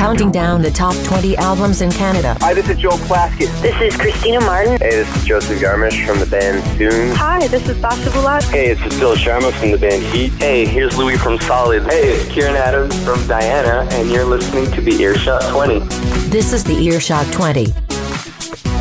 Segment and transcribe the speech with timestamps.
[0.00, 2.34] counting down the top 20 albums in Canada.
[2.40, 3.50] Hi, this is Joel Plaskett.
[3.60, 4.78] This is Christina Martin.
[4.78, 7.14] Hey, this is Joseph Garmish from the band Soon.
[7.16, 8.42] Hi, this is Sasha Bulat.
[8.50, 10.32] Hey, it's Cecilia Sharma from the band Heat.
[10.38, 11.82] Hey, here's Louis from Solid.
[11.82, 15.80] Hey, it's Kieran Adams from Diana, and you're listening to the Earshot 20.
[16.30, 17.66] This is the Earshot 20.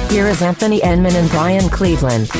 [0.09, 2.31] Here is Anthony Enman and Brian Cleveland.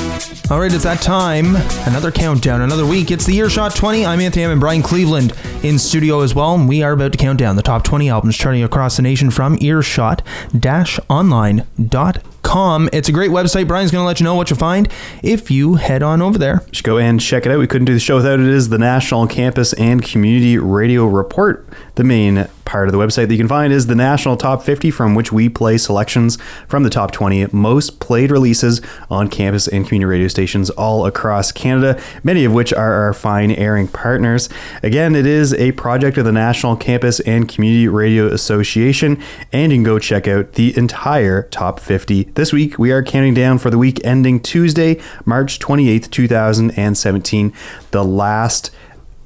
[0.50, 1.56] All right, it's that time.
[1.88, 3.12] Another countdown, another week.
[3.12, 4.08] It's the Earshot 20.
[4.08, 6.56] I'm Anthony Enman and Brian Cleveland in studio as well.
[6.56, 9.30] And we are about to count down the top 20 albums charting across the nation
[9.30, 12.39] from earshot-online.com.
[12.92, 13.68] It's a great website.
[13.68, 16.64] Brian's going to let you know what you'll find if you head on over there.
[16.68, 17.60] You should go and check it out.
[17.60, 18.48] We couldn't do the show without it.
[18.48, 21.68] It is the National Campus and Community Radio Report.
[21.96, 24.92] The main part of the website that you can find is the National Top 50,
[24.92, 29.88] from which we play selections from the top 20 most played releases on campus and
[29.88, 34.50] community radio stations all across Canada, many of which are our fine airing partners.
[34.84, 39.22] Again, it is a project of the National Campus and Community Radio Association,
[39.52, 42.29] and you can go check out the entire top 50.
[42.36, 47.54] This week, we are counting down for the week ending Tuesday, March 28th, 2017,
[47.92, 48.72] the last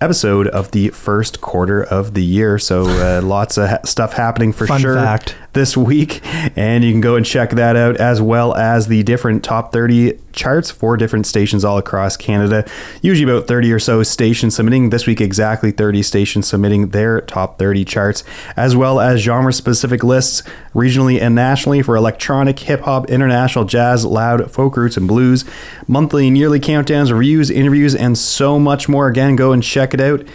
[0.01, 2.59] episode of the first quarter of the year.
[2.59, 5.35] So uh, lots of ha- stuff happening for Fun sure fact.
[5.53, 6.21] This week,
[6.57, 10.19] and you can go and check that out as well as the different top 30
[10.33, 12.65] charts for different stations all across Canada.
[13.01, 14.89] Usually about 30 or so stations submitting.
[14.89, 18.23] This week, exactly 30 stations submitting their top 30 charts,
[18.57, 20.43] as well as genre specific lists
[20.73, 25.45] regionally and nationally for electronic, hip hop, international, jazz, loud, folk roots, and blues.
[25.87, 29.07] Monthly and yearly countdowns, reviews, interviews, and so much more.
[29.07, 30.25] Again, go and check it out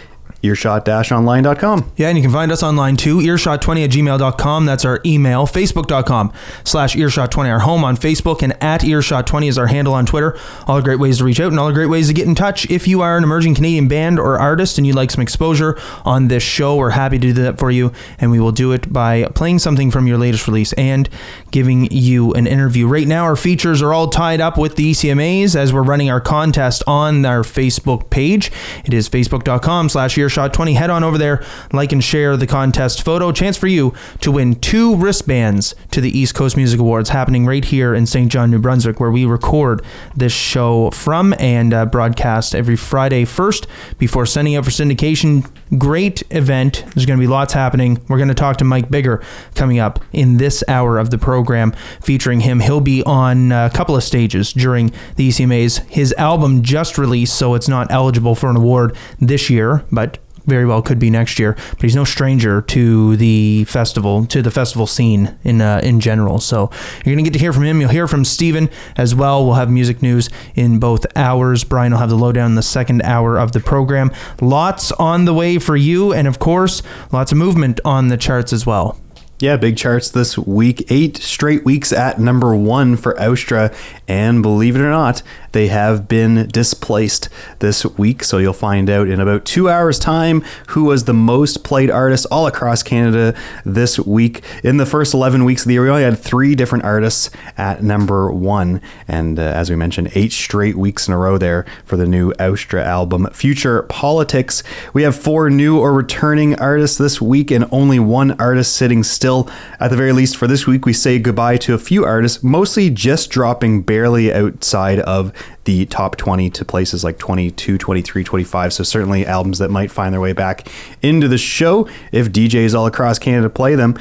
[0.42, 1.92] earshot-online.com.
[1.96, 4.66] Yeah, and you can find us online too, earshot20 at gmail.com.
[4.66, 5.46] That's our email.
[5.46, 6.32] Facebook.com
[6.64, 10.38] slash earshot20, our home on Facebook, and at earshot20 is our handle on Twitter.
[10.66, 12.70] All great ways to reach out and all great ways to get in touch.
[12.70, 16.28] If you are an emerging Canadian band or artist and you'd like some exposure on
[16.28, 17.92] this show, we're happy to do that for you.
[18.20, 21.08] And we will do it by playing something from your latest release and
[21.50, 22.86] giving you an interview.
[22.86, 26.20] Right now, our features are all tied up with the ECMAs as we're running our
[26.20, 28.52] contest on our Facebook page.
[28.84, 33.02] It is facebook.com slash earshot 20 head on over there like and share the contest
[33.02, 33.32] photo.
[33.32, 37.64] Chance for you to win two wristbands to the east coast music awards happening right
[37.64, 39.84] here in st john new brunswick where we record
[40.14, 43.24] this show from and uh, broadcast every friday.
[43.24, 43.66] First
[43.98, 46.84] before sending out for syndication great event.
[46.94, 48.02] There's going to be lots happening.
[48.08, 49.22] We're going to talk to mike Biggar
[49.54, 52.60] coming up in this hour of the program featuring him.
[52.60, 57.54] He'll be on a couple of stages during the ecmas his album just released so
[57.54, 60.17] it's not eligible for an award this year but
[60.48, 61.56] very well could be next year.
[61.70, 66.38] But he's no stranger to the festival, to the festival scene in uh, in general.
[66.38, 66.70] So
[67.04, 67.80] you're gonna get to hear from him.
[67.80, 69.44] You'll hear from Stephen as well.
[69.44, 71.64] We'll have music news in both hours.
[71.64, 74.10] Brian will have the lowdown in the second hour of the program.
[74.40, 76.82] Lots on the way for you, and of course,
[77.12, 78.98] lots of movement on the charts as well.
[79.40, 80.90] Yeah, big charts this week.
[80.90, 83.72] Eight straight weeks at number one for Austra.
[84.08, 85.22] And believe it or not,
[85.52, 87.28] they have been displaced
[87.58, 88.24] this week.
[88.24, 92.26] So you'll find out in about two hours' time who was the most played artist
[92.30, 94.42] all across Canada this week.
[94.62, 97.82] In the first 11 weeks of the year, we only had three different artists at
[97.82, 98.80] number one.
[99.06, 102.32] And uh, as we mentioned, eight straight weeks in a row there for the new
[102.34, 104.62] Austra album, Future Politics.
[104.92, 109.48] We have four new or returning artists this week and only one artist sitting still.
[109.80, 112.90] At the very least, for this week, we say goodbye to a few artists, mostly
[112.90, 115.32] just dropping barely outside of
[115.64, 118.72] the top 20 to places like 22, 23, 25.
[118.72, 120.68] So certainly albums that might find their way back
[121.02, 123.98] into the show if DJs all across Canada play them.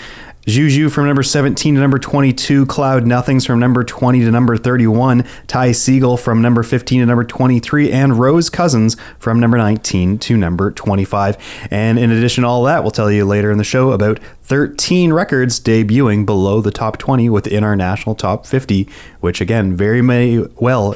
[0.48, 5.26] Juju from number 17 to number 22, Cloud Nothings from number 20 to number 31,
[5.46, 10.38] Ty Segall from number 15 to number 23, and Rose Cousins from number 19 to
[10.38, 11.68] number 25.
[11.70, 15.12] And in addition to all that, we'll tell you later in the show about 13
[15.12, 18.88] records debuting below the top 20 within our national top 50,
[19.20, 20.96] which again, very may well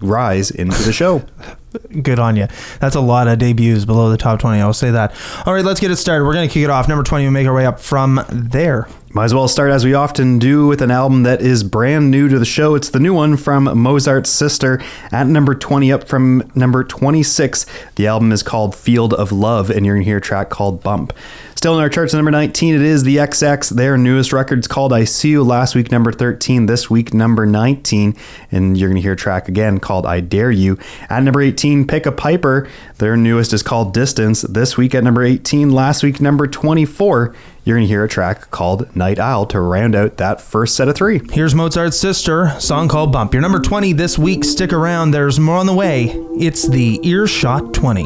[0.00, 1.24] rise into the show.
[2.02, 2.46] Good on you.
[2.80, 4.60] That's a lot of debuts below the top 20.
[4.60, 5.14] I'll say that.
[5.44, 6.24] All right, let's get it started.
[6.24, 6.88] We're going to kick it off.
[6.88, 8.88] Number 20, we make our way up from there.
[9.16, 12.28] Might as well start as we often do with an album that is brand new
[12.28, 12.74] to the show.
[12.74, 14.78] It's the new one from Mozart's Sister
[15.10, 17.64] at number 20 up from number 26.
[17.94, 20.82] The album is called Field of Love, and you're going to hear a track called
[20.82, 21.14] Bump.
[21.54, 23.70] Still in our charts, at number 19, it is the XX.
[23.70, 25.42] Their newest record's called I See You.
[25.42, 26.66] Last week, number 13.
[26.66, 28.14] This week, number 19.
[28.52, 30.78] And you're going to hear a track again called I Dare You.
[31.08, 32.68] At number 18, Pick a Piper.
[32.98, 34.42] Their newest is called Distance.
[34.42, 35.70] This week at number 18.
[35.70, 37.34] Last week, number 24.
[37.66, 40.86] You're going to hear a track called Night Owl to round out that first set
[40.88, 41.20] of three.
[41.32, 43.34] Here's Mozart's Sister, song called Bump.
[43.34, 44.44] Your number 20 this week.
[44.44, 46.04] Stick around, there's more on the way.
[46.38, 48.04] It's the Earshot 20.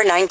[0.00, 0.29] Number 19.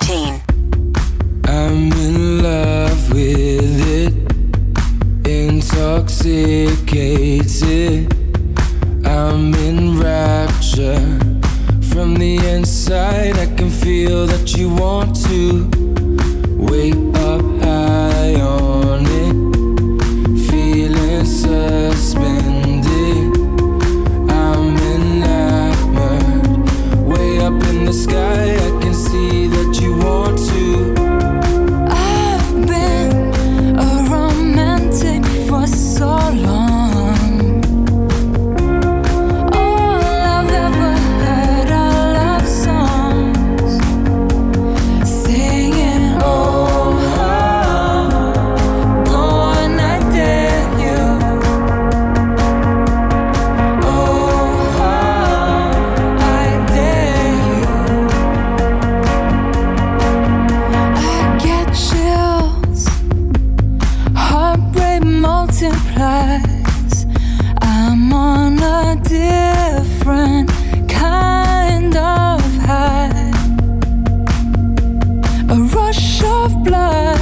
[76.46, 77.19] Of blood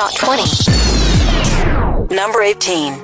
[0.00, 0.14] Earshot
[2.08, 2.14] 20.
[2.14, 2.99] Number 18.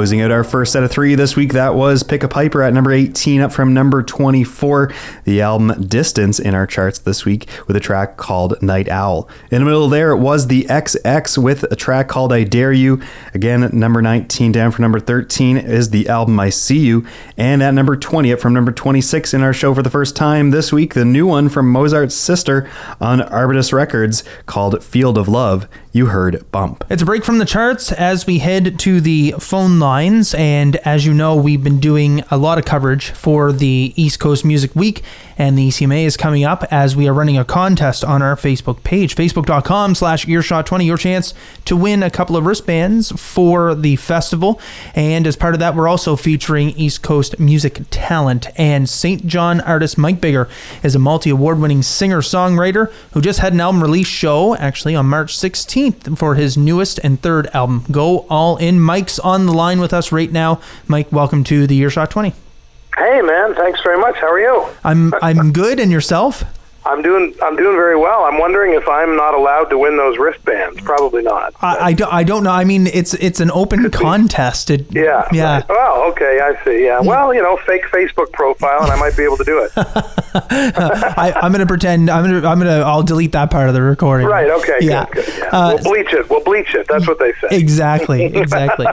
[0.00, 2.72] Closing out our first set of three this week, that was Pick a Piper at
[2.72, 4.90] number 18, up from number 24.
[5.24, 9.28] The album Distance in our charts this week with a track called Night Owl.
[9.50, 13.02] In the middle there, it was the XX with a track called I Dare You.
[13.34, 17.06] Again, number 19, down from number 13 is the album I See You.
[17.40, 20.50] And at number 20, up from number 26 in our show for the first time
[20.50, 22.68] this week, the new one from Mozart's sister
[23.00, 25.66] on Arbutus Records called Field of Love.
[25.92, 26.84] You heard Bump.
[26.90, 30.34] It's a break from the charts as we head to the phone lines.
[30.34, 34.44] And as you know, we've been doing a lot of coverage for the East Coast
[34.44, 35.02] Music Week,
[35.36, 38.84] and the ECMA is coming up as we are running a contest on our Facebook
[38.84, 40.84] page, facebook.com slash earshot20.
[40.84, 44.60] Your chance to win a couple of wristbands for the festival.
[44.94, 48.48] And as part of that, we're also featuring East Coast music talent.
[48.56, 49.26] And St.
[49.26, 50.48] John artist Mike Biggar
[50.82, 54.94] is a multi award winning singer songwriter who just had an album release show actually
[54.94, 58.80] on March 16th for his newest and third album, Go All In.
[58.80, 60.60] Mike's on the line with us right now.
[60.88, 62.32] Mike, welcome to the Earshot 20.
[62.96, 64.16] Hey man, thanks very much.
[64.16, 64.66] How are you?
[64.84, 66.44] I'm I'm good, and yourself?
[66.84, 68.24] I'm doing I'm doing very well.
[68.24, 70.80] I'm wondering if I'm not allowed to win those wristbands.
[70.80, 71.54] Probably not.
[71.60, 72.50] I, I, don't, I don't know.
[72.52, 74.70] I mean, it's it's an open contest.
[74.70, 75.28] It, Yeah.
[75.32, 75.56] yeah.
[75.56, 75.64] right.
[75.68, 76.40] Oh, okay.
[76.40, 76.84] I see.
[76.84, 77.00] Yeah.
[77.00, 79.72] Well, you know, fake Facebook profile, and I might be able to do it.
[80.34, 82.08] I, I'm gonna pretend.
[82.10, 82.80] I'm gonna I'm gonna.
[82.80, 84.26] I'll delete that part of the recording.
[84.26, 84.48] right.
[84.50, 84.78] Okay.
[84.80, 85.06] Yeah.
[85.06, 85.48] Good, good, yeah.
[85.52, 86.30] Uh, we'll bleach it.
[86.30, 86.86] We'll bleach it.
[86.88, 87.48] That's what they say.
[87.58, 88.86] Exactly, exactly.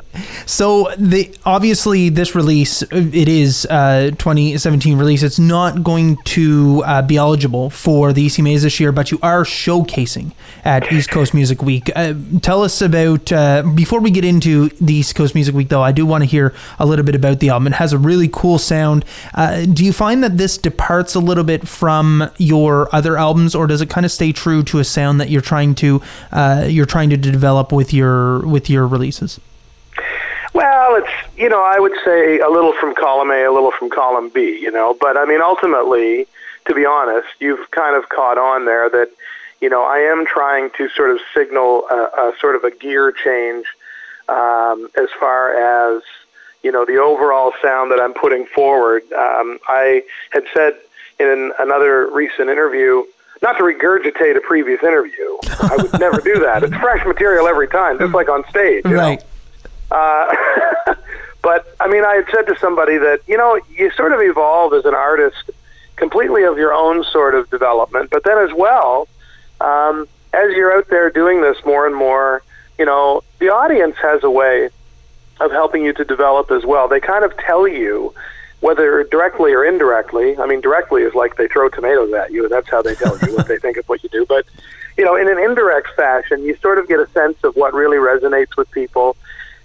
[0.46, 5.24] so the obviously this release it is uh 2017 release.
[5.24, 9.20] It's not going to uh, be eligible for the EC ECMAs this year, but you
[9.22, 11.90] are showcasing at East Coast Music Week.
[11.96, 15.82] Uh, tell us about uh, before we get into the East Coast Music Week, though.
[15.82, 17.68] I do want to hear a little bit about the album.
[17.68, 19.06] It has a really cool sound.
[19.34, 23.68] Uh, do you find that this departs a little bit from your other albums, or
[23.68, 26.86] does it kind of stay true to a sound that you're trying to uh, you're
[26.86, 29.40] trying to develop with your with your releases?
[30.54, 33.90] Well, it's you know I would say a little from column A, a little from
[33.90, 34.60] column B.
[34.60, 36.28] You know, but I mean ultimately,
[36.68, 39.10] to be honest, you've kind of caught on there that
[39.62, 43.12] you know I am trying to sort of signal a, a sort of a gear
[43.12, 43.66] change
[44.30, 45.54] um, as far
[45.96, 46.04] as
[46.64, 49.04] you know the overall sound that I'm putting forward.
[49.14, 50.74] Um, I had said
[51.20, 53.04] in another recent interview.
[53.40, 56.64] Not to regurgitate a previous interview, I would never do that.
[56.64, 58.84] It's fresh material every time, just like on stage.
[58.84, 59.24] You Right.
[59.92, 59.96] Know?
[59.96, 60.96] Uh,
[61.44, 64.74] but I mean, I had said to somebody that you know you sort of evolve
[64.74, 65.52] as an artist
[65.98, 69.08] completely of your own sort of development, but then as well,
[69.60, 72.42] um, as you're out there doing this more and more,
[72.80, 74.70] you know, the audience has a way
[75.40, 76.88] of helping you to develop as well.
[76.88, 78.14] They kind of tell you
[78.60, 80.38] whether directly or indirectly.
[80.38, 83.18] I mean, directly is like they throw tomatoes at you, and that's how they tell
[83.20, 84.26] you what they think of what you do.
[84.26, 84.46] But
[84.98, 87.98] you know, in an indirect fashion, you sort of get a sense of what really
[87.98, 89.16] resonates with people.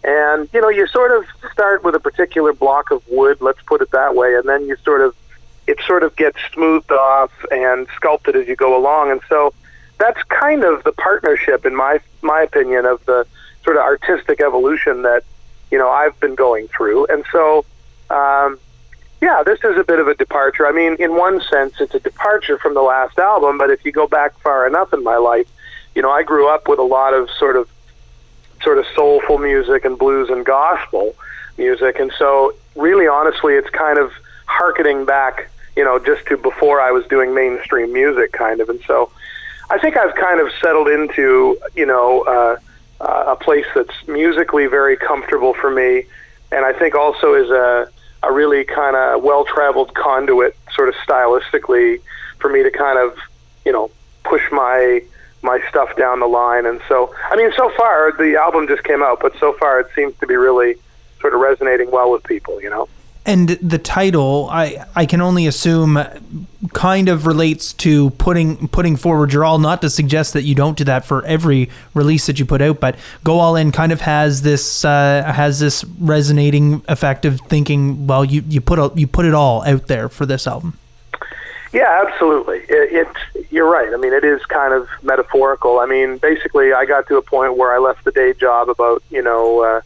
[0.05, 3.81] And you know, you sort of start with a particular block of wood, let's put
[3.81, 5.14] it that way, and then you sort of
[5.66, 9.11] it sort of gets smoothed off and sculpted as you go along.
[9.11, 9.55] And so
[9.98, 13.27] that's kind of the partnership, in my my opinion, of the
[13.64, 15.22] sort of artistic evolution that
[15.70, 17.07] you know I've been going through.
[17.07, 17.64] And so,
[18.11, 18.59] um,
[19.20, 20.66] yeah, this is a bit of a departure.
[20.66, 23.59] I mean, in one sense, it's a departure from the last album.
[23.59, 25.46] But if you go back far enough in my life,
[25.94, 27.68] you know, I grew up with a lot of sort of
[28.62, 31.14] sort of soulful music and blues and gospel
[31.59, 34.12] music, and so really, honestly, it's kind of
[34.46, 38.81] harkening back, you know, just to before I was doing mainstream music, kind of, and
[38.87, 39.11] so.
[39.70, 42.57] I think I've kind of settled into, you know, uh,
[43.00, 46.05] uh, a place that's musically very comfortable for me,
[46.50, 47.88] and I think also is a
[48.22, 52.00] a really kind of well traveled conduit, sort of stylistically,
[52.38, 53.16] for me to kind of,
[53.64, 53.90] you know,
[54.24, 55.02] push my
[55.42, 56.66] my stuff down the line.
[56.66, 59.88] And so, I mean, so far the album just came out, but so far it
[59.96, 60.76] seems to be really
[61.20, 62.88] sort of resonating well with people, you know.
[63.24, 65.96] And the title, I I can only assume,
[66.72, 69.58] kind of relates to putting putting forward your all.
[69.58, 72.80] Not to suggest that you don't do that for every release that you put out,
[72.80, 78.08] but Go All In kind of has this uh, has this resonating effect of thinking.
[78.08, 80.76] Well, you you put a, you put it all out there for this album.
[81.72, 82.58] Yeah, absolutely.
[82.68, 83.06] It,
[83.38, 83.94] it's you're right.
[83.94, 85.78] I mean, it is kind of metaphorical.
[85.78, 89.02] I mean, basically, I got to a point where I left the day job about
[89.11, 89.80] you know, uh,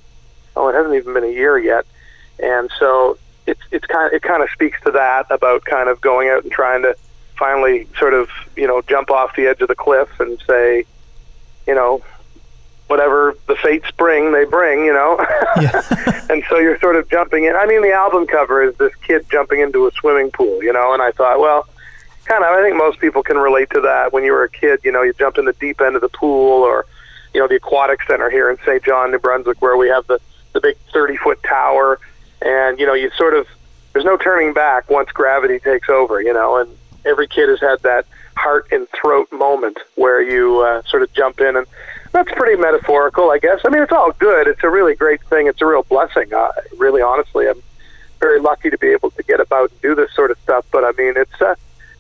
[0.57, 1.85] oh, it hasn't even been a year yet,
[2.39, 6.01] and so it's it's kind of, it kind of speaks to that about kind of
[6.01, 6.97] going out and trying to
[7.37, 10.85] finally sort of you know jump off the edge of the cliff and say,
[11.67, 12.03] you know,
[12.89, 15.19] whatever the fates bring, they bring, you know.
[16.31, 17.57] and so you're sort of jumping in.
[17.57, 20.93] I mean, the album cover is this kid jumping into a swimming pool, you know,
[20.93, 21.67] and I thought, well,
[22.25, 24.13] kind of, I think most people can relate to that.
[24.13, 26.09] When you were a kid, you know, you jump in the deep end of the
[26.09, 26.87] pool or,
[27.35, 28.83] you know, the aquatic center here in St.
[28.85, 30.21] John, New Brunswick, where we have the,
[30.53, 31.99] the big 30 foot tower.
[32.47, 33.47] And, you know, you sort of,
[33.93, 36.71] there's no turning back once gravity takes over, you know, and
[37.05, 38.07] every kid has had that
[38.37, 41.67] heart and throat moment where you uh, sort of jump in and
[42.13, 43.61] that's pretty metaphorical, I guess.
[43.65, 44.47] I mean, it's all good.
[44.47, 45.49] It's a really great thing.
[45.49, 46.33] It's a real blessing.
[46.33, 47.63] Uh, really, honestly, I'm
[48.21, 50.65] very lucky to be able to get about and do this sort of stuff.
[50.71, 51.57] But I mean, it's uh,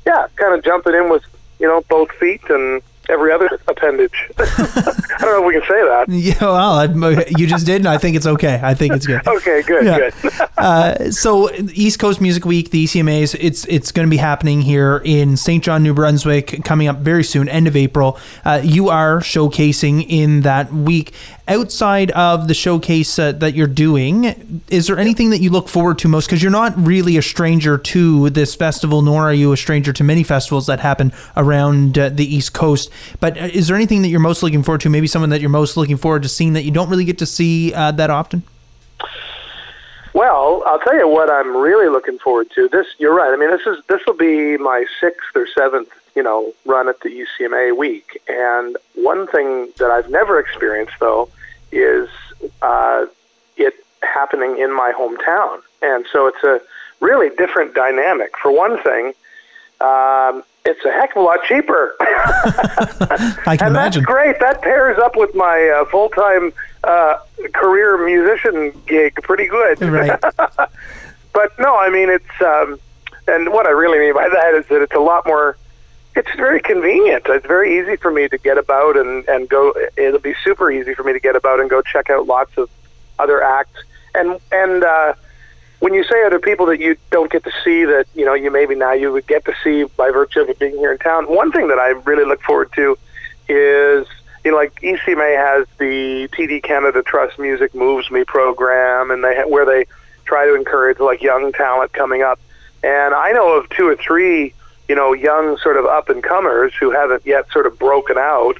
[0.07, 1.25] yeah, kind of jumping in with
[1.59, 4.12] you know both feet and every other appendage.
[4.38, 6.07] I don't know if we can say that.
[6.27, 8.59] Yeah, well, I, you just did, and I think it's okay.
[8.62, 9.27] I think it's good.
[9.27, 10.11] okay, good, Yeah.
[10.23, 10.33] good.
[10.59, 15.03] uh, so East Coast Music Week, the ECMAs, it's it's going to be happening here
[15.05, 15.62] in St.
[15.62, 18.19] John, New Brunswick, coming up very soon, end of April.
[18.45, 21.12] Uh, you are showcasing in that week.
[21.49, 25.97] Outside of the showcase uh, that you're doing, is there anything that you look forward
[26.01, 26.27] to most?
[26.27, 30.03] Because you're not really a stranger to this festival, nor are you a stranger to
[30.03, 32.91] many festivals that happen around uh, the East Coast.
[33.21, 34.91] But uh, is there anything that you're most looking forward to?
[34.91, 37.27] Maybe someone that you're most looking forward to seeing that you don't really get to
[37.27, 38.43] see uh, that often?
[40.13, 42.69] Well, I'll tell you what I'm really looking forward to.
[42.69, 43.33] This, you're right.
[43.33, 47.03] I mean, this is this will be my sixth or seventh, you know, run at
[47.03, 48.21] the ECMA week.
[48.27, 51.29] And one thing that I've never experienced though
[51.79, 52.09] is
[52.62, 53.07] uh,
[53.57, 56.61] it happening in my hometown, and so it's a
[57.01, 58.37] really different dynamic.
[58.39, 59.12] For one thing,
[59.81, 61.95] um, it's a heck of a lot cheaper.
[62.01, 63.75] I can and imagine.
[63.75, 64.41] that's great.
[64.41, 66.53] That pairs up with my uh, full time
[66.85, 67.19] uh,
[67.53, 69.81] career musician gig pretty good.
[69.87, 70.21] Right.
[71.33, 72.81] but no, I mean it's, um,
[73.29, 75.57] and what I really mean by that is that it's a lot more.
[76.17, 77.25] It's very convenient.
[77.27, 79.75] It's very easy for me to get about and and go.
[79.99, 82.71] It'll be super easy for me to get about and go check out lots of
[83.19, 83.79] other acts.
[84.15, 85.13] And and uh,
[85.81, 88.51] when you say other people that you don't get to see that you know you
[88.51, 91.27] maybe now you would get to see by virtue of being here in town.
[91.27, 92.97] One thing that I really look forward to
[93.47, 94.07] is
[94.43, 99.43] you know like ECMA has the TD Canada Trust Music Moves Me program, and they
[99.47, 99.85] where they
[100.25, 102.41] try to encourage like young talent coming up.
[102.83, 104.55] And I know of two or three
[104.88, 108.59] you know young sort of up and comers who haven't yet sort of broken out,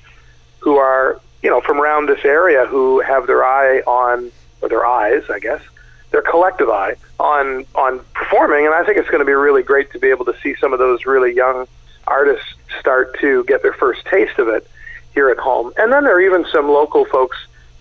[0.61, 4.31] who are you know from around this area who have their eye on
[4.63, 5.63] or their eyes, I guess
[6.11, 9.91] their collective eye on on performing, and I think it's going to be really great
[9.93, 11.67] to be able to see some of those really young
[12.07, 14.67] artists start to get their first taste of it
[15.13, 15.73] here at home.
[15.77, 17.37] And then there are even some local folks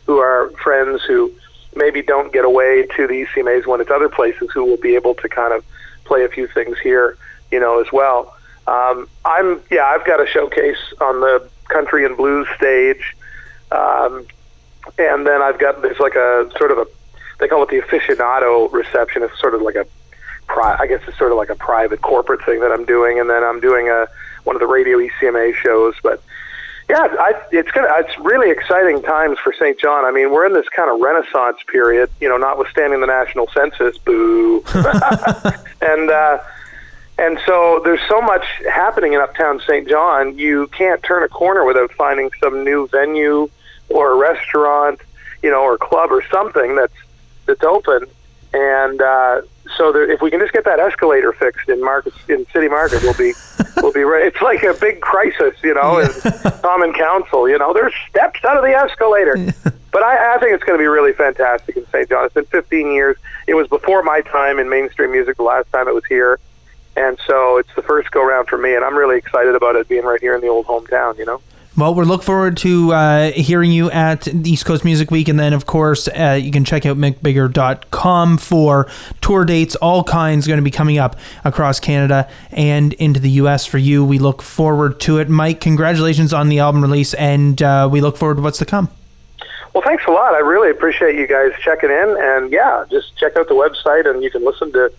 [0.06, 1.32] who are friends who
[1.76, 5.14] maybe don't get away to the ECMAs when it's other places who will be able
[5.16, 5.64] to kind of
[6.06, 7.18] play a few things here,
[7.52, 8.36] you know, as well.
[8.68, 13.16] Um, I'm yeah, I've got a showcase on the country and blues stage,
[13.72, 14.26] um,
[14.98, 16.88] and then I've got there's like a sort of a
[17.40, 19.24] they call it the aficionado reception.
[19.24, 19.86] It's sort of like a
[20.48, 23.30] pri- I guess it's sort of like a private corporate thing that I'm doing, and
[23.30, 24.08] then I'm doing a
[24.46, 26.22] one of the radio ECMA shows, but
[26.90, 27.88] yeah, I, it's gonna.
[27.98, 29.80] It's really exciting times for St.
[29.80, 30.06] John.
[30.06, 32.12] I mean, we're in this kind of renaissance period.
[32.22, 34.64] You know, notwithstanding the national census, boo,
[35.82, 36.38] and uh,
[37.18, 39.88] and so there's so much happening in Uptown St.
[39.88, 40.38] John.
[40.38, 43.50] You can't turn a corner without finding some new venue
[43.90, 45.00] or a restaurant,
[45.42, 46.94] you know, or club or something that's
[47.46, 48.06] that's open.
[48.54, 49.42] And uh,
[49.78, 53.02] so there, if we can just get that escalator fixed in market in City Market,
[53.02, 53.34] we'll be
[53.82, 54.26] we'll be right.
[54.26, 56.10] It's like a big crisis, you know, in
[56.62, 57.48] common council.
[57.48, 59.54] You know, there's steps out of the escalator.
[59.92, 62.10] but I, I think it's going to be really fantastic in St.
[62.10, 62.26] John.
[62.26, 63.16] It's been 15 years.
[63.48, 65.38] It was before my time in mainstream music.
[65.38, 66.40] The last time it was here,
[66.96, 69.88] and so it's the first go round for me, and I'm really excited about it
[69.88, 71.18] being right here in the old hometown.
[71.18, 71.42] You know.
[71.78, 75.28] Well, we're looking forward to uh, hearing you at East Coast Music Week.
[75.28, 79.76] And then, of course, uh, you can check out mikebiggar.com for tour dates.
[79.76, 83.66] All kinds going to be coming up across Canada and into the U.S.
[83.66, 84.06] for you.
[84.06, 85.28] We look forward to it.
[85.28, 87.14] Mike, congratulations on the album release.
[87.16, 88.90] And uh, we look forward to what's to come.
[89.74, 90.34] Well, thanks a lot.
[90.34, 92.16] I really appreciate you guys checking in.
[92.18, 94.94] And yeah, just check out the website and you can listen to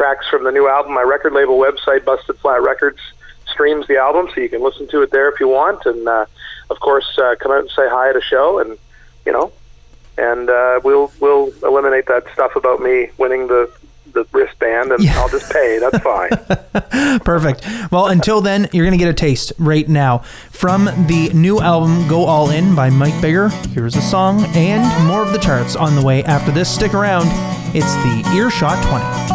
[0.00, 0.94] tracks from the new album.
[0.94, 3.00] My record label website, Busted Flat Records
[3.52, 5.84] streams the album, so you can listen to it there if you want.
[5.84, 6.24] And uh,
[6.70, 8.78] of course, uh, come out and say hi at a show, and
[9.26, 9.52] you know,
[10.16, 13.70] and uh, we'll we'll eliminate that stuff about me winning the
[14.14, 15.78] the wristband, and I'll just pay.
[15.78, 16.30] That's fine.
[17.20, 17.66] Perfect.
[17.92, 20.18] Well, until then, you're going to get a taste right now
[20.50, 23.52] from the new album Go All In by Mike Biggar.
[23.66, 26.74] Here's a song and more of the charts on the way after this.
[26.74, 27.26] Stick around.
[27.76, 29.29] It's the Earshot 20.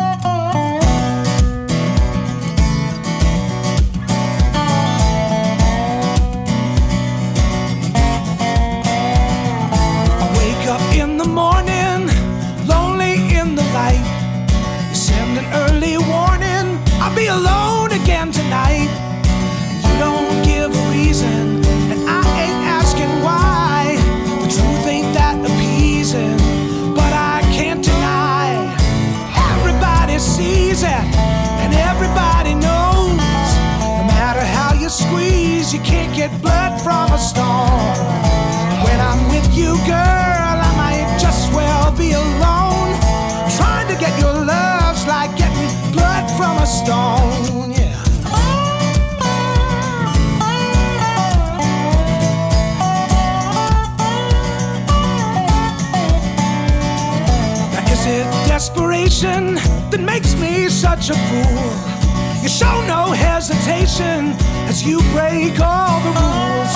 [59.22, 62.44] That makes me such a fool?
[62.44, 64.34] You show no hesitation
[64.68, 66.74] as you break all the rules.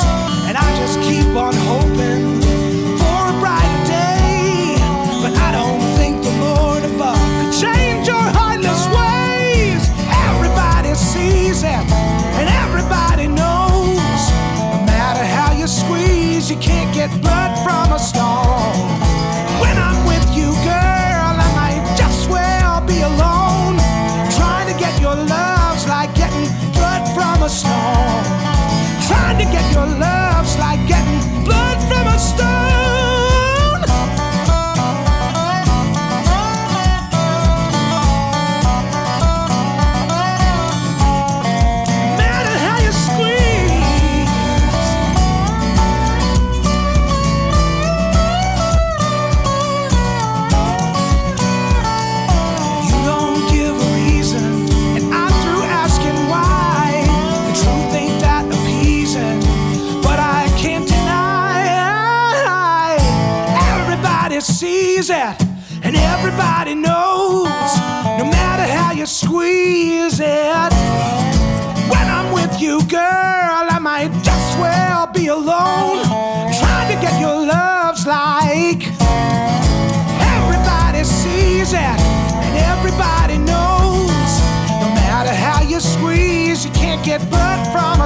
[0.48, 2.49] And I just keep on hoping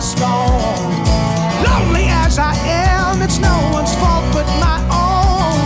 [0.04, 0.92] from a stone.
[1.64, 5.60] Lonely as I am, it's no one's fault but my own.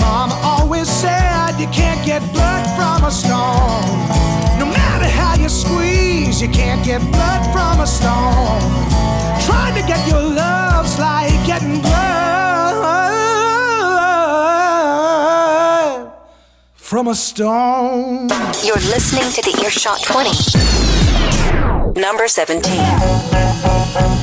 [0.00, 4.08] Mama always said you can't get blood from a stone.
[4.58, 8.62] No matter how you squeeze, you can't get blood from a stone.
[9.46, 12.02] Trying to get your love's like getting blood
[16.74, 18.28] from a stone.
[18.64, 21.01] You're listening to the Earshot 20.
[21.94, 24.21] Number 17.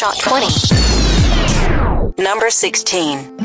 [0.00, 2.22] Earshot 20.
[2.22, 3.37] Number 16.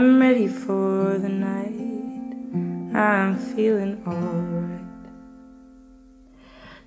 [0.00, 2.96] I'm ready for the night.
[2.96, 4.80] I'm feeling alright.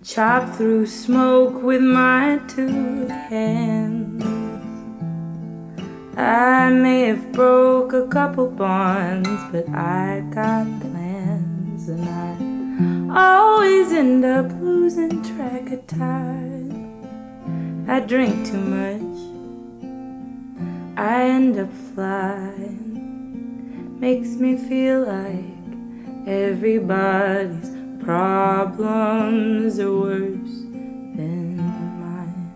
[0.04, 4.24] Chop through smoke with my two hands.
[6.18, 12.10] I may have broke a couple bonds, but I got plans, and
[13.12, 17.86] I always end up losing track of time.
[17.88, 19.20] I drink too much,
[20.98, 22.93] I end up flying.
[24.04, 27.70] Makes me feel like everybody's
[28.04, 30.56] problems are worse
[31.16, 32.52] than mine.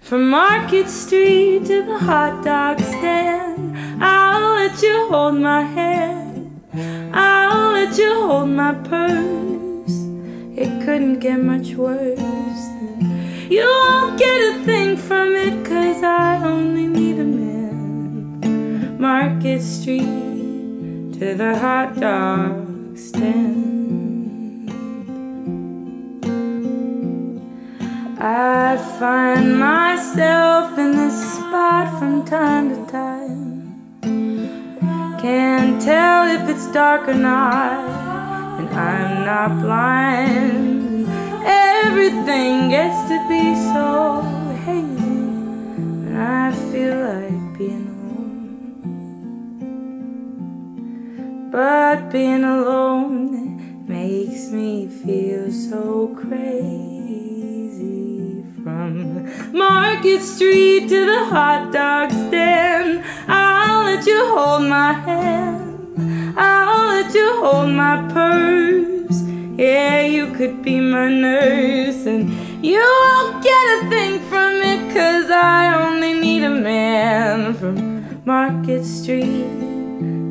[0.00, 6.60] From Market Street to the hot dog stand, I'll let you hold my hand.
[7.14, 9.96] I'll let you hold my purse.
[10.58, 14.18] It couldn't get much worse than you won't
[19.44, 24.70] Market Street to the hot dog stand.
[28.18, 33.76] I find myself in this spot from time to time.
[35.20, 41.06] Can't tell if it's dark or not, and I'm not blind.
[41.44, 44.22] Everything gets to be so
[44.64, 45.20] hazy,
[45.76, 47.93] and I feel like being
[51.54, 57.62] But being alone makes me feel so crazy.
[58.64, 66.34] From Market Street to the hot dog stand, I'll let you hold my hand.
[66.36, 69.22] I'll let you hold my purse.
[69.56, 72.32] Yeah, you could be my nurse, and
[72.64, 77.54] you won't get a thing from it, cause I only need a man.
[77.54, 79.63] From Market Street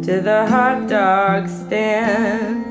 [0.04, 2.66] to the hot dog stand.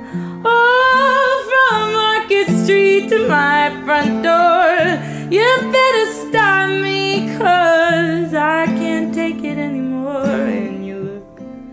[0.45, 5.01] Oh, from Market Street to my front door.
[5.31, 10.27] You better stop me, cause I can't take it anymore.
[10.27, 11.25] And you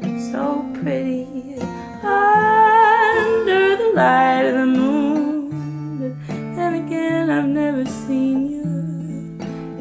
[0.02, 1.60] look so pretty
[2.04, 6.00] under the light of the moon.
[6.00, 8.64] But then again, I've never seen you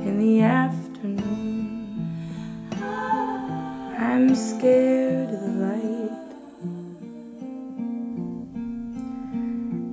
[0.03, 1.29] in the afternoon.
[3.97, 5.48] I'm scared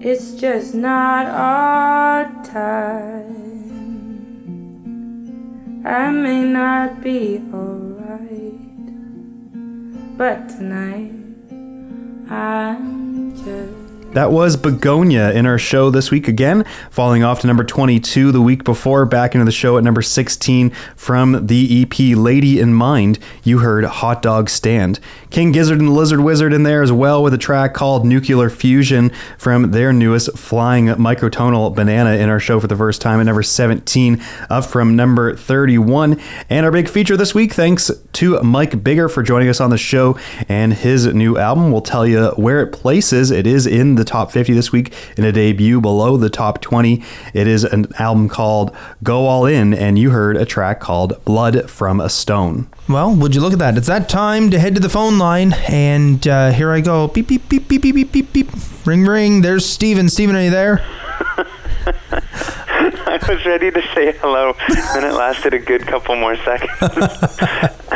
[0.08, 3.42] It's just not our time.
[5.84, 8.86] I may not be alright,
[10.16, 11.10] but tonight
[12.30, 13.85] I'm just.
[14.14, 18.40] That was Begonia in our show this week again, falling off to number 22 the
[18.40, 23.20] week before, back into the show at number 16 from the EP Lady in Mind.
[23.44, 25.02] You heard Hot Dog Stand.
[25.32, 28.50] King Gizzard and the Lizard Wizard in there as well with a track called Nuclear
[28.50, 33.26] Fusion from their newest Flying Microtonal Banana in our show for the first time at
[33.26, 36.22] number 17, up from number 31.
[36.50, 39.78] And our big feature this week, thanks to Mike Biggar for joining us on the
[39.78, 41.70] show and his new album.
[41.70, 43.30] We'll tell you where it places.
[43.30, 47.04] It is in the top 50 this week in a debut below the top 20.
[47.34, 51.70] It is an album called Go All In, and you heard a track called Blood
[51.70, 52.68] from a Stone.
[52.88, 53.78] Well, would you look at that?
[53.78, 57.08] It's that time to head to the phone line, and uh, here I go.
[57.08, 58.50] Beep, beep, beep, beep, beep, beep, beep, beep.
[58.86, 59.42] Ring, ring.
[59.42, 60.08] There's Stephen.
[60.10, 60.86] Stephen, are you there?
[63.24, 64.54] I was ready to say hello,
[64.96, 66.72] and it lasted a good couple more seconds.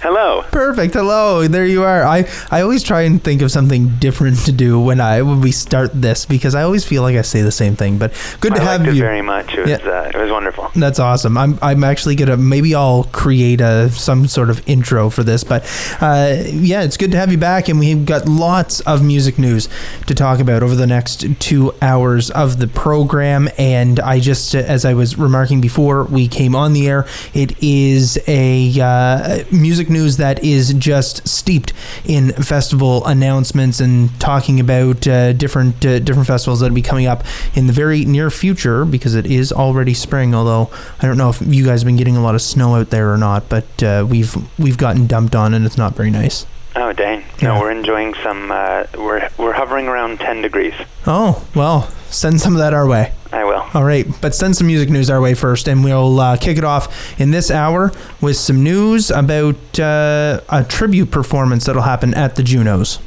[0.00, 0.42] hello.
[0.50, 0.94] Perfect.
[0.94, 1.46] Hello.
[1.46, 2.02] There you are.
[2.04, 5.52] I, I always try and think of something different to do when I when we
[5.52, 7.98] start this because I always feel like I say the same thing.
[7.98, 9.00] But good to I have you.
[9.02, 9.52] very much.
[9.54, 9.76] It was, Yeah.
[9.76, 10.70] uh, it was wonderful.
[10.74, 11.36] That's awesome.
[11.36, 15.64] I'm I'm actually gonna maybe I'll create a some sort of intro for this, but
[16.00, 19.68] uh, yeah, it's good to have you back, and we've got lots of music news
[20.06, 23.48] to talk about over the next two hours of the program.
[23.58, 28.18] And I just, as I was remarking before we came on the air, it is
[28.26, 31.72] a uh, music news that is just steeped
[32.04, 37.24] in festival announcements and talking about uh, different uh, different festivals that'll be coming up
[37.54, 40.34] in the very near future because it is already spring.
[40.34, 40.70] Although
[41.00, 43.12] I don't know if you guys have been getting a lot of snow out there
[43.12, 46.46] or not, but uh, we've we've gotten dumped on and it's not very nice.
[46.76, 47.24] Oh dang!
[47.40, 47.54] Yeah.
[47.54, 48.52] No, we're enjoying some.
[48.52, 50.74] Uh, we're we're hovering around 10 degrees.
[51.06, 53.12] Oh well, send some of that our way.
[53.32, 53.49] I will.
[53.72, 56.64] All right, but send some music news our way first, and we'll uh, kick it
[56.64, 62.34] off in this hour with some news about uh, a tribute performance that'll happen at
[62.34, 62.98] the Junos.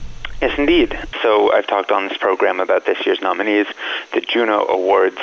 [0.41, 0.97] Yes, indeed.
[1.22, 3.68] So I've talked on this program about this year's nominees,
[4.14, 5.20] the Juno Awards.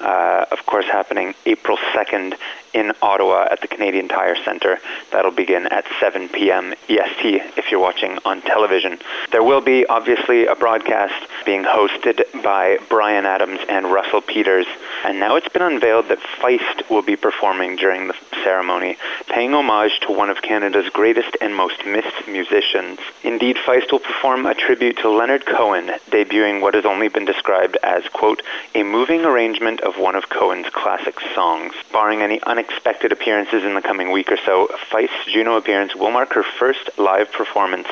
[0.00, 2.34] Uh, of course, happening April 2nd
[2.74, 4.78] in Ottawa at the Canadian Tire Centre.
[5.12, 6.74] That'll begin at 7 p.m.
[6.88, 8.98] EST if you're watching on television.
[9.30, 11.14] There will be, obviously, a broadcast
[11.46, 14.66] being hosted by Bryan Adams and Russell Peters.
[15.04, 18.96] And now it's been unveiled that Feist will be performing during the ceremony,
[19.28, 22.98] paying homage to one of Canada's greatest and most missed musicians.
[23.22, 27.78] Indeed, Feist will perform a tribute to Leonard Cohen, debuting what has only been described
[27.82, 28.42] as, quote,
[28.74, 31.74] a moving arrangement of one of Cohen's classic songs.
[31.92, 36.32] Barring any unexpected appearances in the coming week or so, Feist's Juno appearance will mark
[36.32, 37.88] her first live performance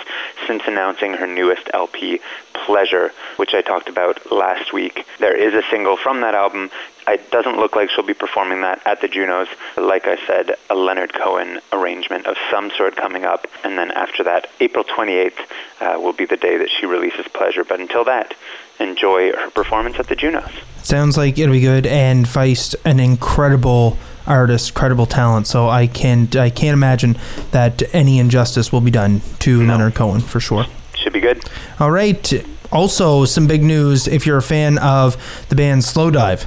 [0.47, 2.21] since announcing her newest LP,
[2.53, 5.05] Pleasure, which I talked about last week.
[5.19, 6.71] There is a single from that album.
[7.09, 9.49] It doesn't look like she'll be performing that at the Junos.
[9.77, 13.47] Like I said, a Leonard Cohen arrangement of some sort coming up.
[13.65, 15.33] And then after that, April 28th
[15.81, 17.65] uh, will be the day that she releases Pleasure.
[17.65, 18.35] But until that,
[18.79, 20.51] enjoy her performance at the Junos.
[20.83, 23.97] Sounds like it'll be good, and Feist, an incredible
[24.27, 25.47] artist, credible talent.
[25.47, 27.17] So I can't, I can't imagine
[27.51, 30.67] that any injustice will be done to Leonard Cohen for sure.
[30.95, 31.43] Should be good.
[31.81, 32.45] All right.
[32.71, 36.47] Also, some big news if you're a fan of the band Slow Slowdive.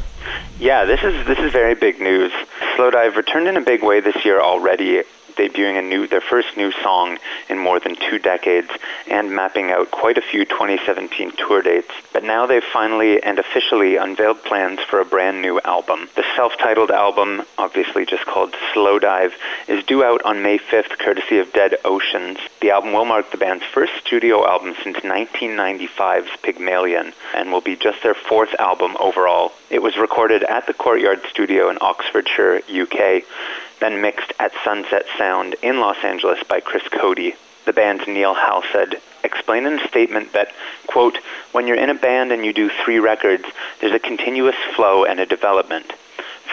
[0.66, 2.32] Yeah, this is this is very big news.
[2.76, 5.04] Slowdive returned in a big way this year already,
[5.36, 7.18] debuting a new their first new song
[7.50, 8.70] in more than two decades
[9.10, 11.92] and mapping out quite a few 2017 tour dates.
[12.14, 16.10] But now they've finally and officially unveiled plans for a brand new album.
[16.16, 19.34] The self-titled album, obviously just called Slowdive,
[19.68, 22.40] is due out on May 5th courtesy of Dead Oceans.
[22.62, 27.76] The album will mark the band's first studio album since 1995's Pygmalion and will be
[27.76, 29.52] just their fourth album overall.
[29.70, 33.24] It was recorded at the Courtyard Studio in Oxfordshire, UK,
[33.80, 37.36] then mixed at Sunset Sound in Los Angeles by Chris Coady.
[37.66, 40.54] The band's Neil Halstead explained in a statement that,
[40.88, 41.18] quote,
[41.52, 43.46] when you're in a band and you do three records,
[43.82, 45.92] there's a continuous flow and a development.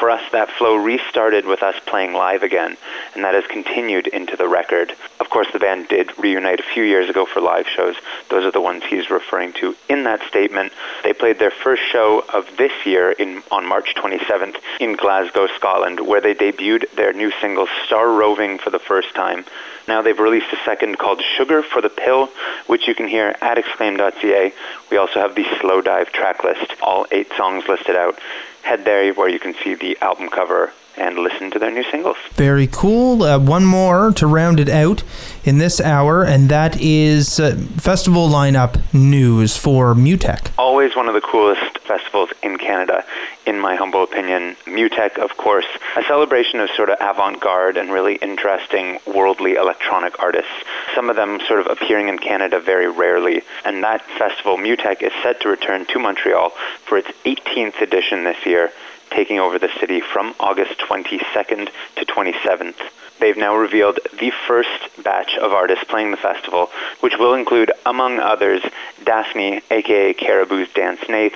[0.03, 2.76] For us, that flow restarted with us playing live again,
[3.14, 4.92] and that has continued into the record.
[5.20, 7.94] Of course, the band did reunite a few years ago for live shows.
[8.28, 10.72] Those are the ones he's referring to in that statement.
[11.05, 16.00] They played their first show of this year in, on March 27th in Glasgow, Scotland,
[16.00, 19.44] where they debuted their new single Star Roving for the first time.
[19.86, 22.28] Now they've released a second called Sugar for the Pill,
[22.66, 24.53] which you can hear at exclaim.ca.
[24.90, 28.18] We also have the Slowdive track list, all eight songs listed out.
[28.62, 32.16] Head there where you can see the album cover and listen to their new singles.
[32.34, 33.22] Very cool.
[33.22, 35.03] Uh, one more to round it out
[35.45, 40.53] in this hour, and that is uh, festival lineup news for MUTEK.
[40.59, 43.05] Always one of the coolest festivals in Canada,
[43.47, 44.57] in my humble opinion.
[44.66, 45.66] MUTEK, of course,
[45.97, 50.53] a celebration of sort of avant-garde and really interesting worldly electronic artists.
[50.95, 53.43] Some of them sort of appearing in Canada very rarely.
[53.64, 56.51] And that festival, MUTEK, is set to return to Montreal
[56.86, 58.72] for its 18th edition this year
[59.14, 62.80] taking over the city from August 22nd to 27th.
[63.20, 68.18] They've now revealed the first batch of artists playing the festival, which will include, among
[68.18, 68.62] others,
[69.04, 71.34] Daphni, aka Caribou's Dan Snaith,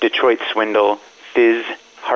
[0.00, 0.96] Detroit Swindle,
[1.34, 1.64] Fizz,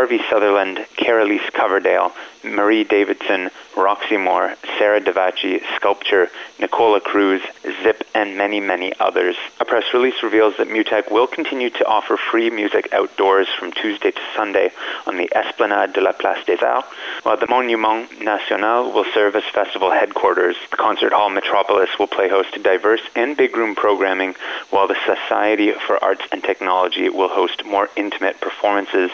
[0.08, 7.42] Harvey Sutherland, Carolise Coverdale, Marie Davidson, Roxy Moore, Sarah Davachi, Sculpture, Nicola Cruz,
[7.82, 9.36] Zip, and many, many others.
[9.60, 14.10] A press release reveals that MUTEK will continue to offer free music outdoors from Tuesday
[14.12, 14.70] to Sunday
[15.06, 16.88] on the Esplanade de la Place des Arts,
[17.22, 20.56] while the Monument National will serve as festival headquarters.
[20.70, 24.36] The Concert Hall Metropolis will play host to diverse and big room programming,
[24.70, 29.10] while the Society for Arts and Technology will host more intimate performances.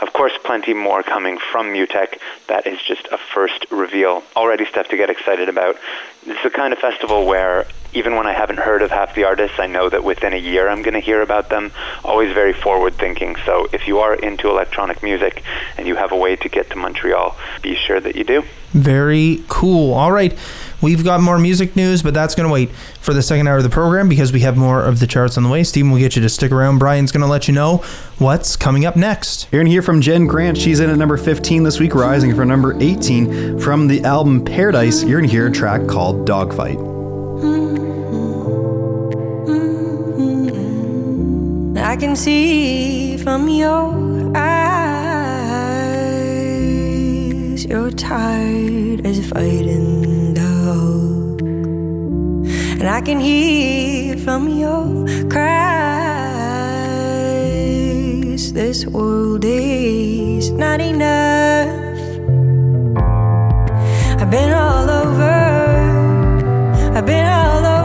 [0.00, 2.18] Of course, plenty more coming from MUTEK.
[2.46, 4.22] That is just a first reveal.
[4.36, 5.76] Already stuff to get excited about.
[6.24, 9.58] It's the kind of festival where even when I haven't heard of half the artists,
[9.58, 11.72] I know that within a year I'm going to hear about them.
[12.04, 13.36] Always very forward thinking.
[13.44, 15.42] So if you are into electronic music
[15.76, 18.44] and you have a way to get to Montreal, be sure that you do.
[18.72, 19.94] Very cool.
[19.94, 20.36] All right.
[20.80, 22.70] We've got more music news, but that's going to wait
[23.00, 25.42] for the second hour of the program because we have more of the charts on
[25.42, 25.64] the way.
[25.64, 26.78] Stephen will get you to stick around.
[26.78, 27.78] Brian's going to let you know
[28.18, 29.48] what's coming up next.
[29.50, 30.56] You're going to hear from Jen Grant.
[30.56, 33.58] She's in at number 15 this week, rising from number 18.
[33.58, 36.78] From the album Paradise, you're going to hear a track called Dogfight.
[41.80, 45.08] I can see from your eyes
[47.64, 50.17] you're tired as a fighting dog,
[52.80, 55.48] and I can hear from your cries.
[58.52, 61.68] This world is not enough.
[64.20, 65.38] I've been all over,
[66.96, 67.77] I've been all over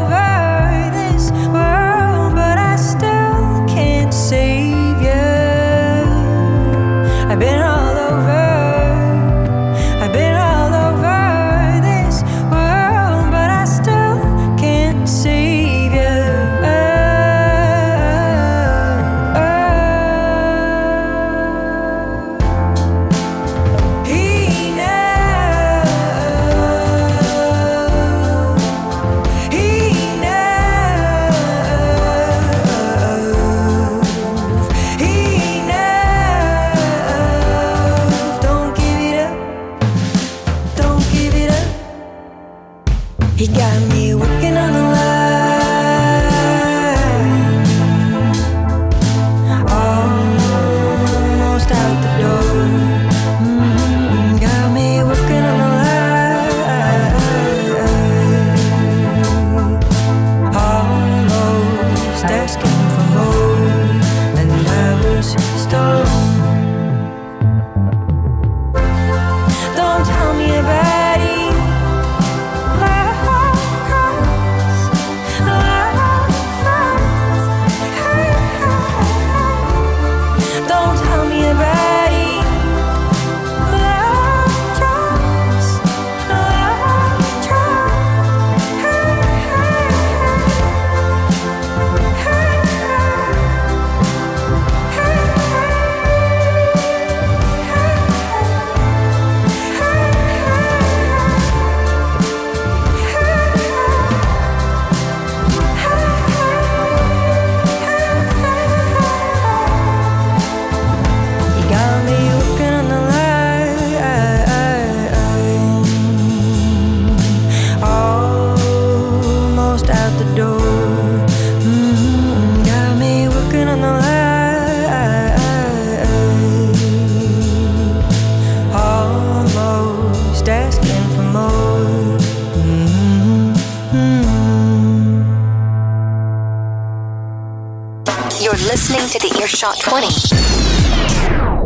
[139.54, 140.08] Earshot 20.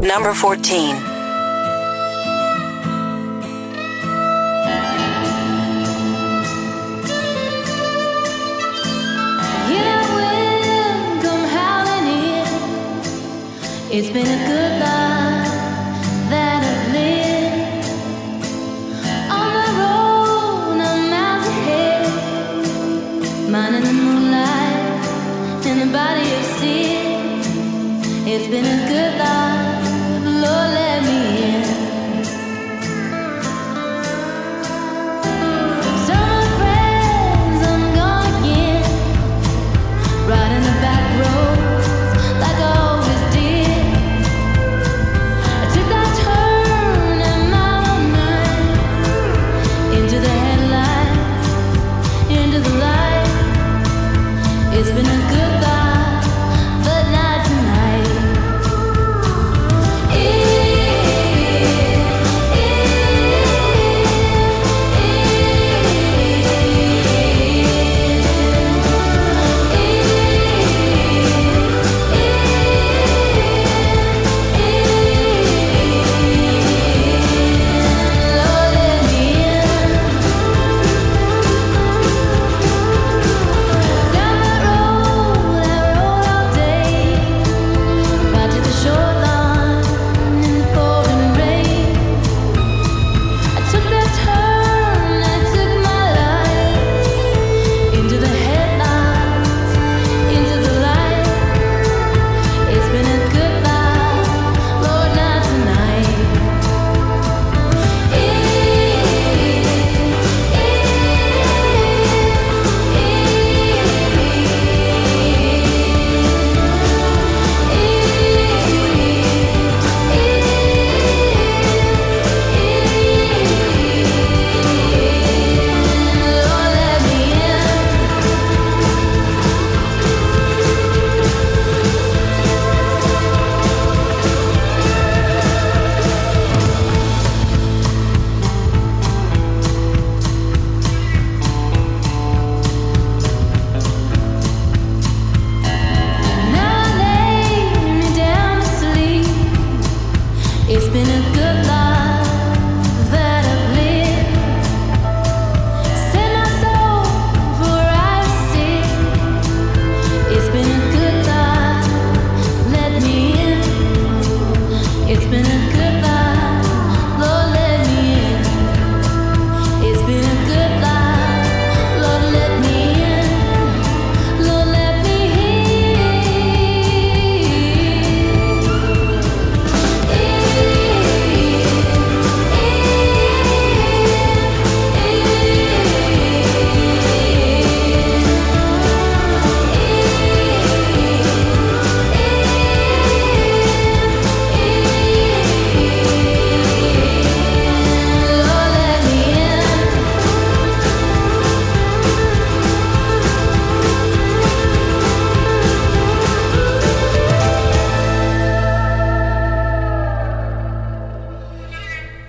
[0.06, 0.96] Number 14.
[9.72, 12.52] Yeah, wind come howling in.
[13.90, 14.67] It's been a good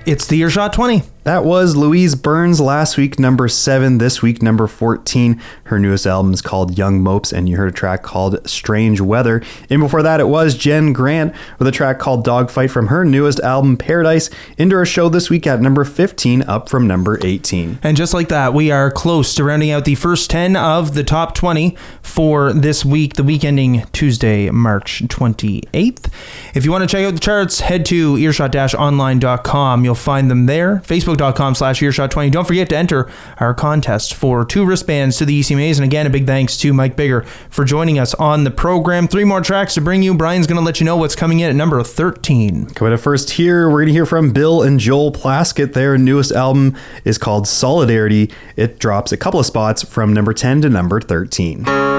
[0.09, 1.03] It's the Earshot 20.
[1.25, 3.99] That was Louise Burns last week, number seven.
[3.99, 5.39] This week, number 14.
[5.65, 9.43] Her newest album is called Young Mopes, and you heard a track called Strange Weather.
[9.69, 13.41] And before that, it was Jen Grant with a track called Dogfight from her newest
[13.41, 17.81] album, Paradise, into our show this week at number 15, up from number 18.
[17.83, 21.05] And just like that, we are close to rounding out the first 10 of the
[21.05, 26.11] top 20 for this week, the week ending Tuesday, March 28th.
[26.55, 29.85] If you want to check out the charts, head to earshot-online.com.
[29.85, 30.81] You'll find them there.
[31.09, 32.31] Facebook.com slash earshot20.
[32.31, 35.77] Don't forget to enter our contest for two wristbands to the ECMAs.
[35.77, 39.09] And again, a big thanks to Mike Biggar for joining us on the program.
[39.09, 40.15] Three more tracks to bring you.
[40.15, 42.67] Brian's going to let you know what's coming in at number 13.
[42.67, 45.73] Coming up first here, we're going to hear from Bill and Joel Plaskett.
[45.73, 48.31] Their newest album is called Solidarity.
[48.57, 51.98] It drops a couple of spots from number 10 to number 13.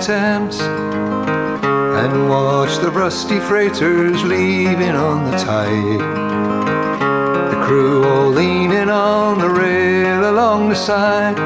[0.00, 6.00] Thames and watch the rusty freighters leaving on the tide.
[7.50, 11.36] The crew all leaning on the rail along the side.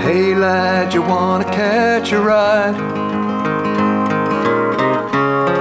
[0.00, 2.76] Hey lad, you wanna catch a ride?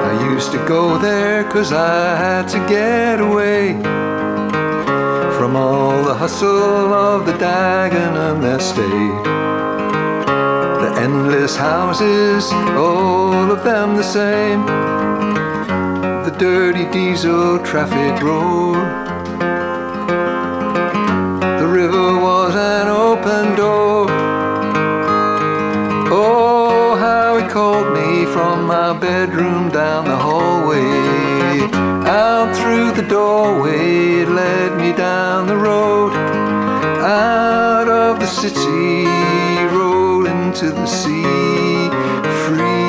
[0.09, 3.74] I used to go there cause I had to get away
[5.38, 9.34] from all the hustle of the Dagenham estate.
[11.04, 14.66] Endless houses, all of them the same.
[16.24, 18.78] The dirty diesel traffic road.
[21.60, 24.06] The river was an open door.
[26.10, 31.68] Oh, how it called me from my bedroom down the hallway.
[32.08, 36.14] Out through the doorway, it led me down the road.
[37.04, 39.22] Out of the city,
[40.54, 41.24] into the sea,
[42.45, 42.84] free.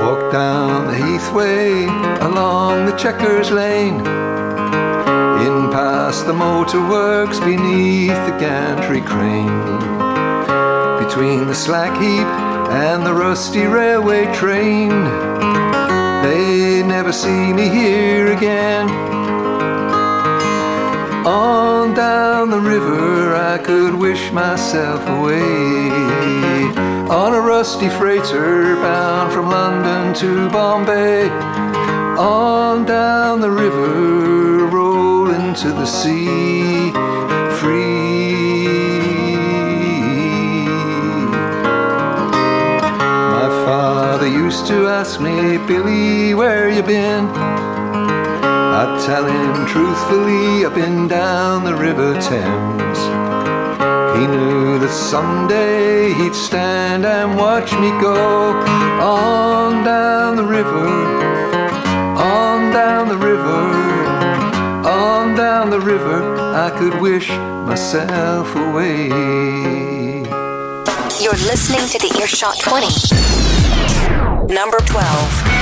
[0.00, 1.86] Walk down the Heathway,
[2.20, 3.98] along the Checkers Lane.
[5.46, 9.64] In past the motorworks beneath the gantry crane.
[11.04, 12.28] Between the slack heap
[12.70, 14.90] and the rusty railway train.
[16.22, 19.13] They never see me here again.
[21.26, 25.88] On down the river, I could wish myself away.
[27.08, 31.30] On a rusty freighter bound from London to Bombay.
[32.18, 36.90] On down the river, roll into the sea,
[37.58, 38.34] free.
[43.38, 47.53] My father used to ask me, Billy, where you been?
[48.76, 52.98] I'd tell him truthfully, up and down the River Thames.
[54.18, 58.50] He knew that someday he'd stand and watch me go
[59.00, 60.88] on down the river,
[62.18, 63.62] on down the river,
[64.84, 66.36] on down the river.
[66.40, 69.06] I could wish myself away.
[71.22, 74.52] You're listening to the Earshot 20.
[74.52, 75.53] Number 12.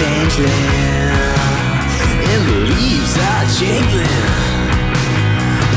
[0.00, 0.48] Changeling,
[2.32, 4.24] and the leaves are jingling.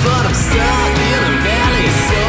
[0.06, 2.24] But I'm stuck in a valley, so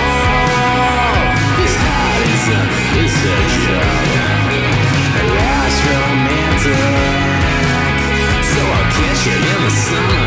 [1.58, 2.60] this heart is a,
[2.98, 3.86] is a picture.
[5.38, 6.82] Last romantic.
[8.50, 10.23] So I'll catch you in the summer.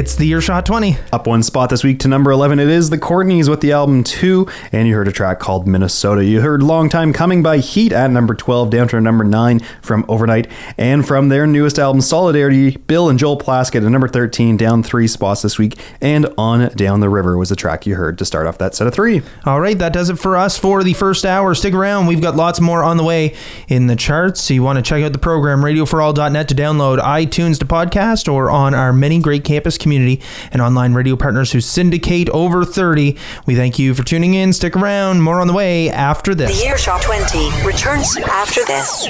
[0.00, 0.96] It's the Earshot 20.
[1.12, 4.02] Up one spot this week to number 11, it is the Courtneys with the album
[4.02, 6.24] 2, and you heard a track called Minnesota.
[6.24, 10.06] You heard Long Time Coming by Heat at number 12, down to number 9 from
[10.08, 14.82] Overnight, and from their newest album, Solidarity, Bill and Joel Plaskett at number 13, down
[14.82, 18.24] three spots this week, and On Down the River was the track you heard to
[18.24, 19.20] start off that set of three.
[19.44, 21.54] All right, that does it for us for the first hour.
[21.54, 23.34] Stick around, we've got lots more on the way
[23.68, 24.40] in the charts.
[24.40, 28.50] So you want to check out the program, radioforall.net to download, iTunes to podcast, or
[28.50, 30.22] on our many great campus community
[30.52, 33.16] and online radio partners who syndicate over 30.
[33.44, 34.52] We thank you for tuning in.
[34.52, 35.20] Stick around.
[35.20, 36.60] More on the way after this.
[36.60, 39.08] The Earshot 20 returns after this.